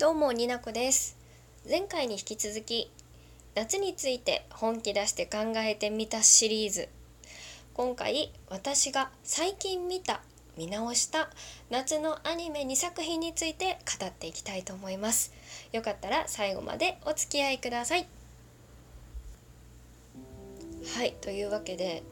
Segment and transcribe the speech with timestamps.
[0.00, 1.14] どうもになこです。
[1.68, 2.90] 前回に引き続き
[3.54, 6.88] 夏について本気出して考えてみたシリーズ。
[7.74, 10.22] 今回私が最近見た
[10.56, 11.28] 見直した
[11.68, 15.34] 夏のアニメ2作品について語っていきたいと思います。
[15.70, 18.08] よかったら最後までお付き合いください。
[20.96, 22.02] はいというわけで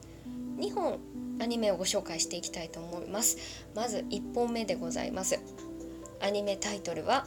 [0.59, 0.99] 2本
[1.41, 3.39] アニメをご紹介していきたいと思います。
[3.75, 5.41] まず1本目でございます。
[6.21, 7.27] アニメタイトルは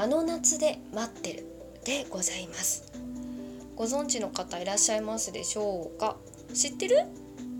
[0.00, 1.44] あの夏で待ってる
[1.84, 2.90] でございます。
[3.76, 6.16] ご存知の方いらっしゃいますでしょうか？
[6.54, 7.04] 知ってる？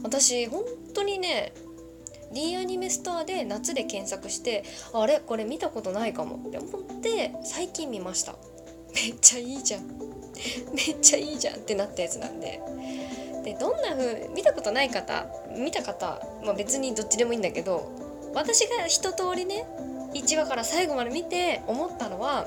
[0.03, 0.65] 私本
[0.95, 1.53] 当にね
[2.33, 4.65] D アニメストアで夏で検索して
[4.95, 5.21] あれ？
[5.21, 8.35] これ見たことないかもって思って最近見ました。
[8.95, 9.83] めっちゃいいじゃん。
[10.75, 12.59] めっちゃいいじゃんってなったやつなんで。
[13.45, 15.27] でどんな風見たことない方
[15.59, 17.91] 見た方、まあ、別にどっちでもいいんだけど
[18.35, 19.67] 私が一通りね
[20.15, 22.47] 1話から最後まで見て思ったのは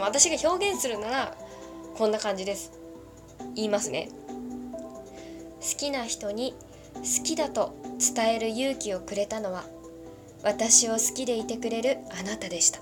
[0.00, 1.34] 私が表現するなら
[1.96, 2.72] こんな感じです。
[3.54, 4.10] 言いますね。
[5.60, 6.54] 好きな人に
[6.94, 7.74] 好きだと
[8.14, 9.64] 伝える勇気をくれたのは
[10.44, 12.80] 私を好きでいてくれるあなたでした。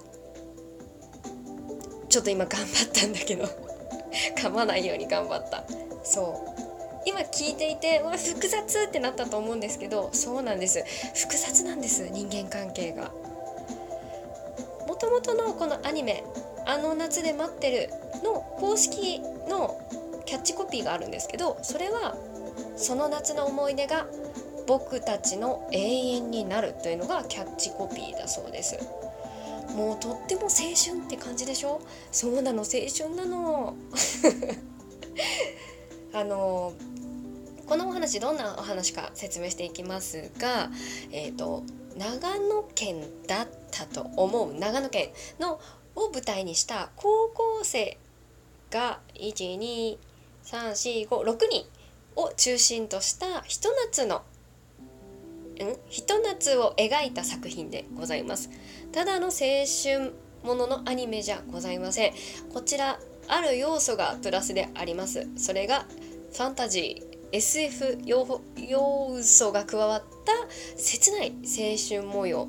[2.08, 3.44] ちょっと今頑張ったんだけど
[4.36, 5.64] 噛まないように頑張った。
[6.04, 6.54] そう。
[7.06, 10.84] 今聞いていてうわ複雑ってなったと思うんですけどそうなんです。
[11.14, 13.12] 複雑なんです人間関係が。
[15.04, 16.24] ともとのこのアニメ
[16.64, 17.90] 「あの夏で待ってる」
[18.24, 19.78] の公式の
[20.24, 22.16] キャッチコピーがあるんですけどそれは
[22.76, 24.06] 「その夏の思い出が
[24.66, 25.78] 僕たちの永
[26.16, 28.78] 遠になる」というのがキャッチコピーだそうです。
[29.76, 31.80] もうとっても青春って感じでしょ？
[32.12, 33.74] そうなの青春なの。
[36.14, 36.72] あの
[37.66, 40.70] このお話どんなお話か説明していきますが
[41.10, 41.64] えっ、ー、と
[41.96, 45.60] 長野県だったと思う長野県の
[45.94, 47.98] を舞台にした高校生
[48.70, 49.98] が12345
[51.08, 51.66] 6人
[52.16, 55.76] を中心としたひと夏のん？
[55.88, 58.50] ひと夏を描いた作品でございます。
[58.92, 60.12] ただの青春
[60.42, 62.14] もののアニメじゃございません。
[62.52, 65.28] こちらある要素がプラスであります。
[65.36, 65.86] それが
[66.32, 67.13] ファンタジー。
[67.34, 70.32] SF 要素が加わった
[70.76, 72.48] 切ない青春模様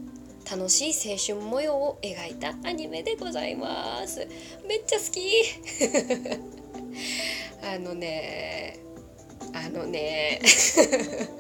[0.50, 4.28] 楽しい青春模様を描いたアニメでございます。
[4.68, 5.44] めっちゃ好き。
[7.66, 8.78] あのね
[9.54, 10.40] あのね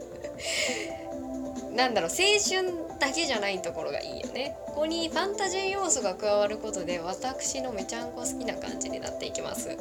[1.76, 4.58] なんだろう青春だけじゃないところがいいよね。
[4.66, 9.68] ここにファンタジー要素が加わることで私のめちゃんこ好きな感じになっていきます。
[9.68, 9.78] はい。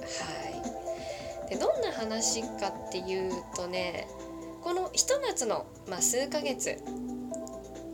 [1.56, 4.08] どんな話かっていうとね
[4.62, 6.78] このひと夏の、まあ、数ヶ月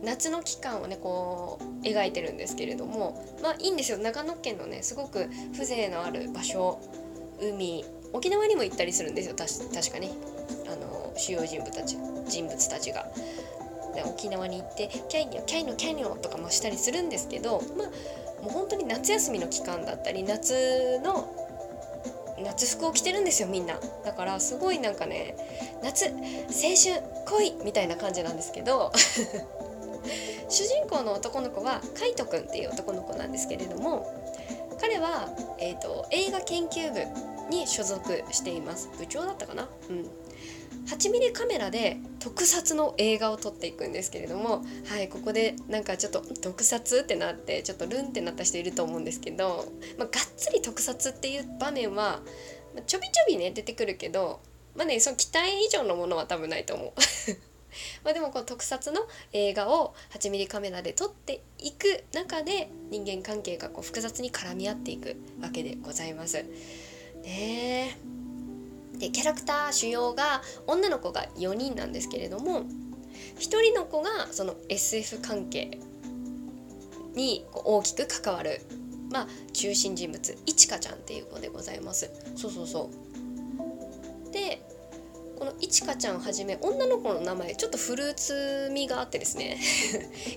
[0.03, 3.97] 夏の期間をねこう描いてるんですけれどもまあいいんですよ。
[3.97, 6.79] 長野県のねすごく風情のある場所
[7.39, 9.35] 海沖縄にも行ったりするんですよ。
[9.35, 10.09] 確かに
[10.67, 11.97] あの主要人物たち
[12.27, 13.07] 人物たちが。
[13.93, 21.50] で沖縄に行ってキャイニョキャイニョキャイニョとかもしたりするんですけどまあもう本当に夏休みの期間だったり夏の
[22.41, 23.79] 夏服を着てるんですよみんな。
[24.05, 25.35] だからすごいなんかね
[25.83, 28.91] 夏青春恋みたいな感じなんですけど
[30.49, 34.05] 主人公の男の子はカイトくんっていう男の子なんですけれども
[34.79, 35.29] 彼は、
[35.59, 37.05] えーと、映画研究部
[37.49, 38.89] に所属しています。
[38.97, 39.69] 部長だったかな？
[39.89, 40.09] うん。
[40.87, 49.65] 8ミリカメラで特撮の映画を撮っていくんですけれどもはいここでなんかちょっと特撮ってなってちょっとルンってなった人いると思うんですけど、
[49.97, 52.21] まあ、がっつり特撮っていう場面は
[52.87, 54.41] ちょびちょびね出てくるけど
[54.75, 56.91] まあねその期待以上のものは多分ないと思う。
[58.03, 66.43] まあでもこの特撮の映画を 8mm カメラで撮っていく中で人間関係がこう複雑に絡み合っていくわけでございます。
[67.23, 67.97] ね
[69.01, 72.65] でキャラクター主要が女の子が4人なんですけれども1
[73.39, 75.79] 人の子がその SF 関係
[77.15, 78.61] に大きく関わる
[79.11, 82.09] まあ中心人物いちかちゃんっていう子でございます。
[82.35, 82.89] そうそうそ
[84.29, 84.31] う。
[84.31, 84.61] で
[85.37, 89.59] このいちかちゃんはじめ女の子の名前ちょっとフルーツ味があってですね。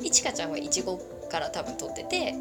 [0.02, 0.98] いちかちゃんはいちご
[1.30, 2.34] から多分取ってて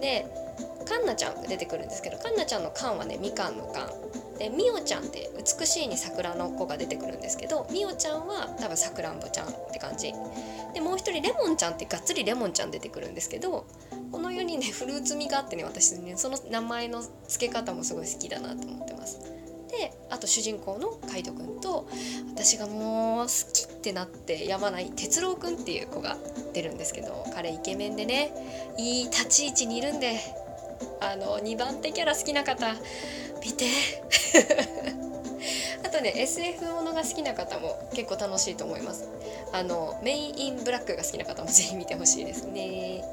[0.00, 0.47] で
[0.88, 3.90] かんなちゃんが出てくるんですけどかんなちゃんの「かん」はねみかんの「かん」
[4.38, 10.14] でみおちゃんって美しいに桜の子が出てくるんですけどみおちゃんは多分さくらんぼちゃんって感じ。
[10.72, 13.66] でもう一人レモンちゃんってがっつりレモンちゃん出てくるんですけど
[14.12, 19.20] この4人ねフルーツ味があってね私ねその名前の付け方もすごい好きだなと思ってます。
[19.68, 21.86] であと主人公の海斗くんと
[22.34, 26.16] 私がもう好きってなってやまない哲郎くんっていう子が
[26.52, 28.32] 出るんですけど彼イケメンでね
[28.78, 30.18] いい立ち位置にいるんで
[31.00, 32.74] あの2番手キャラ好きな方
[33.44, 33.66] 見て。
[35.84, 39.08] あとね SF ものが好きな方も結構楽しいと思います。
[39.52, 43.04] あのメインインブラックが好きな方もぜひ見てほしいですね。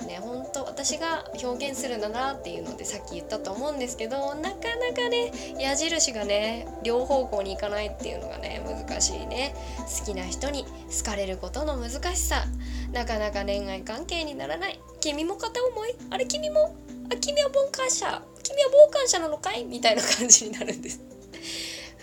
[0.00, 9.54] あね本当私が表現するんだなっていうのでさっき言ったと思うんですけどなかなかね矢印がね両方向に行かないっていうのがね難しいね。
[9.98, 12.44] 好きな人に好かれることの難しさ。
[12.94, 14.80] なかなか恋愛関係にならない。
[15.00, 16.26] 君も片思いあれ？
[16.26, 16.76] 君も
[17.12, 18.22] あ君は傍観者。
[18.42, 19.64] 君は傍観者なのかい？
[19.64, 21.00] みたいな感じになるんです。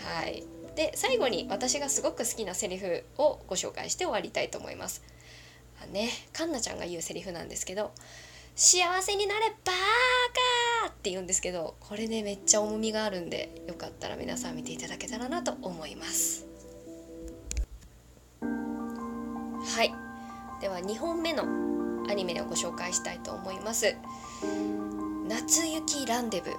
[0.03, 0.43] はい。
[0.75, 5.01] で最後に私がすごく好きなセリフをご紹介して終わりたいと思います。
[5.81, 6.09] あね。
[6.33, 7.91] カンナちゃんが言うセリフなんですけど
[8.55, 9.75] 「幸せになれバー
[10.83, 16.50] カ!」って言うんですけどこれねめっちゃ重みがあるんでよかったら皆さん見ていただけたらなと思います。
[20.61, 21.43] では2本目の
[22.09, 23.95] アニメをご紹介したいと思います。
[25.27, 26.51] 夏雪ランデブ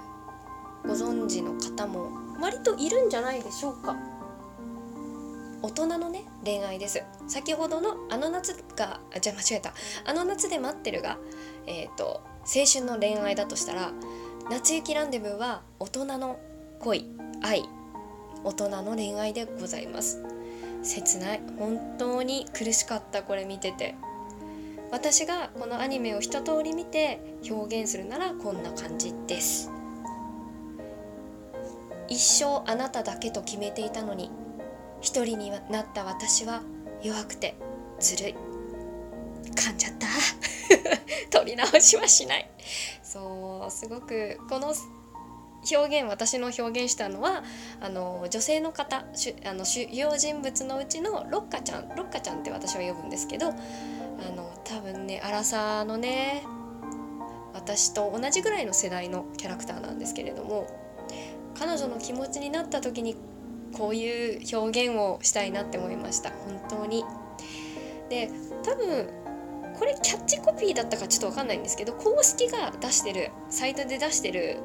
[0.87, 2.09] ご存知の方も
[2.41, 3.95] 割といるんじゃないでしょうか。
[5.61, 7.01] 大人のね恋愛です。
[7.27, 9.73] 先ほどのあの夏があじゃあ間違えた。
[10.05, 11.17] あの夏で待ってるが
[11.65, 13.93] えっ、ー、と青春の恋愛だとしたら
[14.49, 16.39] 夏雪ランデブーは大人の
[16.81, 17.05] 恋
[17.41, 17.63] 愛
[18.43, 20.21] 大人の恋愛でございます。
[20.83, 21.41] 切ない。
[21.57, 23.95] 本当に苦しかったこれ見てて。
[24.91, 27.19] 私がこのアニメを一通り見て
[27.49, 29.71] 表現するならこんな感じです。
[32.07, 34.29] 一生あなただけと決めていたのに
[35.01, 36.61] 一人になった私は
[37.01, 37.55] 弱くて
[37.99, 38.35] ずるい。
[39.55, 40.07] 噛んじゃった
[41.39, 42.49] 取り直しはしない。
[43.01, 44.75] そうすごくこの
[45.71, 47.43] 表現私の表現したのは
[47.81, 49.05] あの女性の方
[49.45, 53.51] あの主要人物のうちのロッカちゃんロッカちゃんって私は呼ぶんですけどあ
[54.35, 56.43] の多分ねアラサーのね
[57.53, 60.67] 私と同じぐらいの世代のキャラクターなんですけれども
[61.57, 63.15] 彼女の気持ちになった時に
[63.73, 67.03] こういう表現をしたいなって思いました本当に。
[68.09, 68.29] で
[68.63, 69.07] 多分
[69.79, 74.59] これキャッチコピーだったかちょっと分かんないんですけど公式が出してるサイトで出してる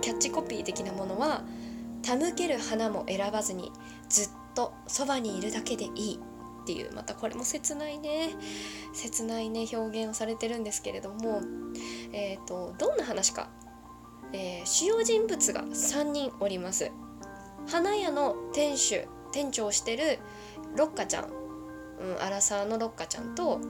[0.00, 1.44] キャッチコピー的なものは
[2.02, 3.72] 「手向ける花も選ばずに
[4.08, 6.20] ずっとそばにいるだけでいい」
[6.62, 8.30] っていうまたこれも切ないね。
[8.92, 11.40] 切ないね表現をされてるんですけれども
[12.12, 13.50] え、ー、とどんな話か、
[14.32, 16.90] えー、主要人物が3人おります。
[17.68, 20.18] 花屋の店主店長をしてる
[20.76, 21.24] ロッカちゃん、
[22.00, 23.60] うん、アラサーのロッカちゃんと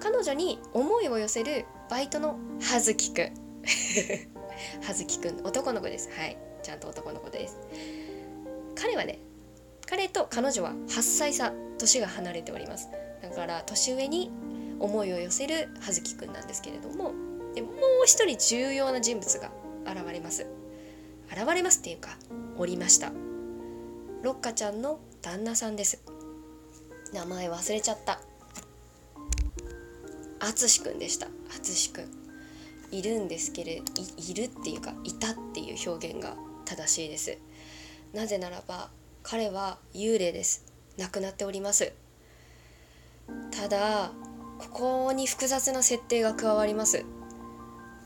[0.00, 4.37] 彼女に思いを寄せるバイトの葉月くん。
[4.82, 6.10] 葉月くん男の子です。
[6.16, 6.36] はい。
[6.62, 7.58] ちゃんと男の子です。
[8.74, 9.18] 彼はね
[9.86, 12.88] 彼と彼女は8歳差年が離れております。
[13.22, 14.30] だから年上に
[14.78, 17.12] 思いを寄せる葉月くんなんですけれども
[17.54, 17.72] でもう
[18.06, 19.50] 一人重要な人物が
[19.84, 20.46] 現れます。
[21.30, 22.10] 現れますっていうか
[22.56, 23.12] おりました。
[24.22, 26.02] ロッカちゃんの旦那さんです。
[27.12, 28.20] 名前忘れちゃった。
[30.40, 31.26] あつしくんでした。
[31.26, 31.30] あ
[31.60, 32.17] つしくん。
[32.90, 33.82] いるんですけれ
[34.16, 37.38] いるっていうかいたっていう表現が正しいです。
[38.12, 38.90] なぜならば
[39.22, 40.64] 彼は幽霊です。
[40.96, 41.92] 亡くなっております。
[43.50, 44.12] ただ
[44.58, 44.68] こ
[45.06, 47.04] こに複雑な設定が加わります。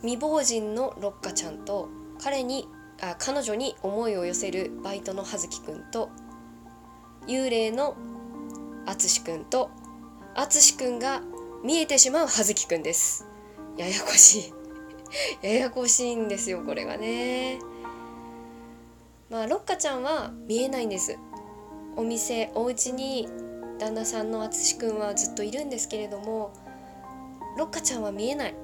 [0.00, 1.88] 未亡人のロッカちゃんと
[2.20, 2.68] 彼に
[3.00, 6.10] あ彼女に思いを寄せるバイトの葉月くんと
[7.26, 7.96] 幽霊の
[8.86, 9.70] 淳くんと
[10.34, 11.22] 淳くんが
[11.64, 13.26] 見えてしまう葉月くんです。
[13.76, 14.61] ややこしい。
[15.42, 17.58] ややこしいんですよこれがね。
[19.30, 21.18] まあロッカちゃんは見えないんです。
[21.96, 23.28] お店お家に
[23.78, 26.52] 旦那さんの淳くんはずっといるんですけれども
[27.56, 28.54] ロッカちゃんは見えない。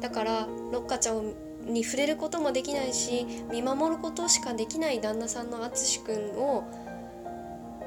[0.00, 1.34] だからロッカちゃん
[1.66, 6.64] に触れることもできないし見守ることしかできない旦那さんの淳くんを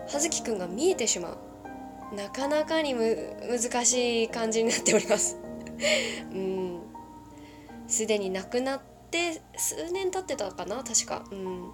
[0.08, 1.38] 葉月くんが見えてしまう。
[2.16, 3.18] なかなかにむ
[3.50, 5.38] 難しい感じになっております。
[6.32, 6.65] うん。
[7.88, 11.24] すでに亡くなって数年経ってたかな確か。
[11.32, 11.72] うん。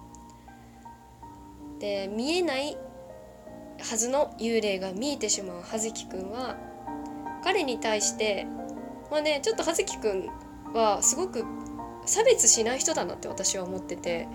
[1.78, 2.76] で見えない
[3.80, 6.56] はずの幽霊が見えてしまう葉月くんは
[7.42, 8.46] 彼に対して
[9.10, 10.28] まあねちょっと葉月くん
[10.72, 11.44] はすごく
[12.06, 14.28] 差別しない人だなって私は思ってて。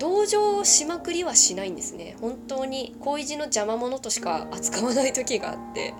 [0.00, 2.16] 同情しまくりはしないんですね。
[2.20, 5.94] 本当に恋路の邪魔者としか扱わない時があって。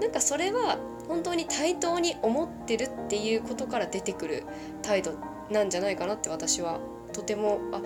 [0.00, 4.44] なんかそれは本当に対等に思ってるっていうことから出てくる
[4.82, 5.12] 態度
[5.50, 6.80] なんじゃないかなって私は
[7.12, 7.80] とてもあ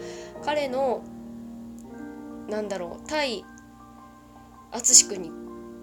[0.44, 1.04] 彼の
[2.48, 3.44] なんだろう対
[4.72, 5.30] 淳君に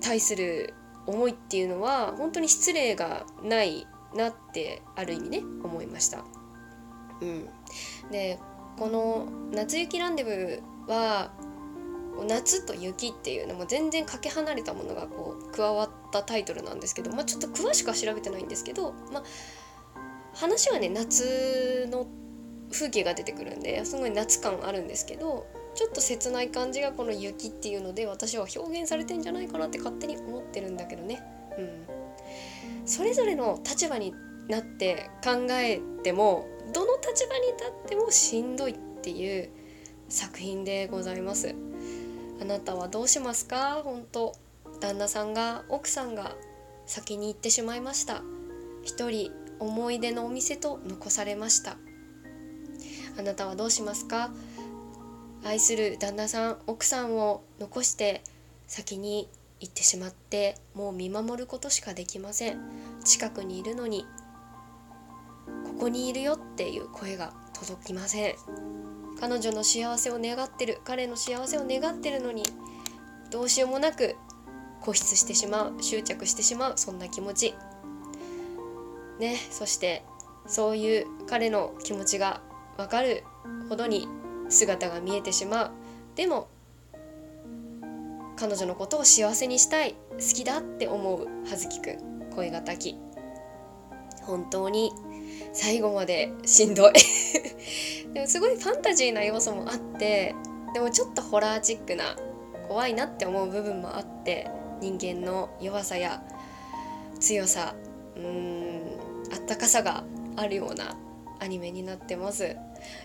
[0.01, 0.73] 対する
[1.05, 6.25] 思いっていうのは本当に失礼がないなってある意味ね思いました。
[7.21, 7.47] うん、
[8.11, 8.39] で
[8.77, 11.31] この「夏雪ランデブー」は
[12.27, 19.23] 夏と雪っていうのも全然かけ離れたものがこう加わったタイトルなんですけど、まあ、ちょっと詳しくは調べてないんですけど、まあ、
[20.33, 22.07] 話はね夏の
[22.71, 31.21] 風景が出てくるんですごい夏感あるんですけどちょっと切ない感じがこの雪っていうので私は表現されてんじゃないかなって勝手に思ってるんだけどね。
[31.57, 34.13] うん、それぞれの立場に
[34.47, 39.49] なって考えてもどの立場に立ってもしんどいっていう
[40.09, 41.53] 作品でございます。
[42.41, 43.81] あなたはどうしますか？
[43.83, 44.33] 本当
[44.79, 46.35] 旦那さんが奥さんが
[46.85, 48.21] 先に行ってしまいました。
[48.83, 51.77] 一人思い出のお店と残されました。
[53.17, 54.31] あなたはどうしますか？
[55.43, 58.21] 愛する旦那さん奥さんを残して
[58.67, 59.27] 先に
[59.59, 62.59] 行ってしまってもう見守ることしかできません。
[63.03, 64.05] 近くにいるのに
[65.77, 68.35] ここにいるよっていう声が届きません。
[69.19, 72.41] 彼女の幸せを願ってる彼の幸せを願ってるのに
[73.29, 74.15] どうしようもなく
[74.81, 77.53] 固執してしまう執着してしまうそんな気持ち。
[79.19, 80.03] ねそして
[80.47, 82.41] そういう彼の気持ちが
[82.77, 83.23] 分かる
[83.69, 84.07] ほどに
[84.49, 85.71] 姿が見えてしまう。
[86.15, 86.47] でも
[88.35, 92.31] 彼女のことを幸せにしたい好きだって思う葉月くん。
[92.35, 92.95] 声がたき
[94.23, 94.91] 本当に
[95.57, 96.93] 最後までしんどい。
[98.13, 100.35] でもすごいファンタジーな要素もあって
[100.73, 102.15] でもちょっとホラーチックな
[102.67, 106.21] 怖いなって思う部分もあって人間の弱さや
[107.19, 107.73] 強さ
[108.15, 108.99] うん
[109.33, 110.03] あったかさが
[110.35, 110.95] あるような
[111.39, 112.55] アニメになってます。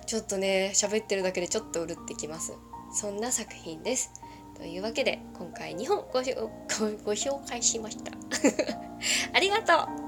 [0.05, 2.53] ちょっとね喋ってるだけでちょっとうるってきます。
[2.93, 4.13] そんな作品です。
[4.57, 6.21] というわけで今回2本ごご
[7.03, 8.13] ご紹介しました。
[9.33, 10.02] ありがとう。